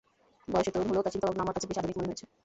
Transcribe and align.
বয়সে 0.53 0.71
তরুণ 0.73 0.87
হলেও 0.89 1.03
তাঁর 1.05 1.13
চিন্তাভাবনা 1.15 1.43
আমার 1.45 1.55
কাছে 1.55 1.67
বেশ 1.69 1.77
আধুনিক 1.79 1.97
মনে 1.97 2.09
হয়েছে। 2.09 2.25